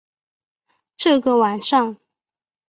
[0.95, 1.97] 这个晚上